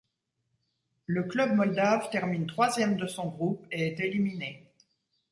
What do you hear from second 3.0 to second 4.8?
son groupe et est éliminé.